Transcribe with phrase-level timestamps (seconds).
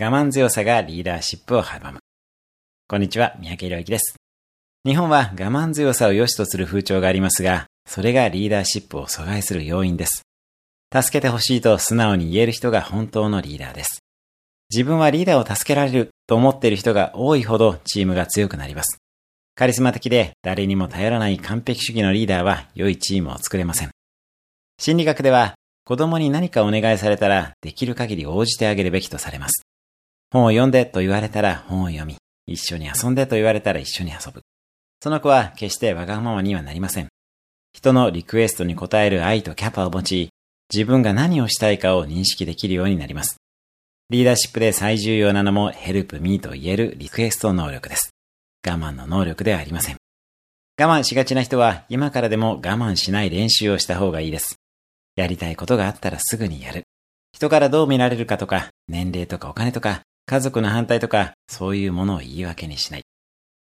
[0.00, 1.98] 我慢強さがリーダーシップを阻む。
[2.86, 4.14] こんにちは、三宅宏之です。
[4.86, 10.22] 日本は我慢強さを良しとする風潮がありますが、それがリーダーシップを阻害する要因です。
[10.94, 13.98] 助けてほしいと素直に言える人が本当のリーダーです。
[14.70, 18.98] 自分はリーダーを助けられると思っている人が多いほどチームが強くなります。
[19.56, 23.90] カリスマ的で誰にも頼らない完璧主義のリーダーは良いチームを作れません。
[24.78, 29.67] 心理学では子供に何かお願いされたらできる限り応じてあげるべきとされます。
[30.30, 32.16] 本を読んでと言われたら本を読み、
[32.46, 34.42] 一緒に遊んでと言われたら一緒に遊ぶ。
[35.00, 37.08] その子は決してわがままにはなりません。
[37.72, 40.28] 人のリクエストに応える愛とキャパを持ち、
[40.72, 43.36] 自分が何をしたいかを認識できるようになります。
[44.10, 48.10] リーダーシップで最重要なのも help me と言えるリクエスト能力です。
[48.66, 49.96] 我慢の能力ではありません。
[50.80, 54.56] 我慢しがちな人は今からでも我慢しない練習をした方がいいです。
[55.16, 56.84] やりたいことがあったらすぐにやる。
[57.32, 63.02] 人からどう見られるかとか、年齢とかお金とか、家族の反対とか、そういうものを言い訳にしない。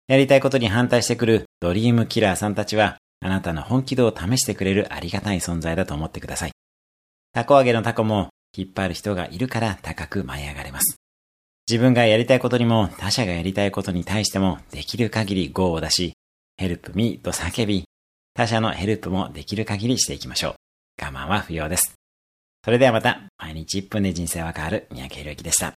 [0.08, 6.52] やりたいことに反対してくるドリームキラーさんたちは、あなたの本気度を試してくれるありがたい存在だと思ってください。
[7.32, 10.96] タコ揚げのタコも引っ張る人がいるから高く舞い上がれます。
[11.70, 16.14] 自分がやりたいことにも他者がやりたいことに対してもできる限り GO を出し、
[16.56, 17.84] ヘルプミーと叫び、
[18.34, 20.56] 他者のヘルプもできる限りしていきましょ
[21.00, 21.04] う。
[21.04, 21.94] 我慢は不要です。
[22.64, 25.74] それではまた、毎日1分で人生は変わる三宅宏之でした。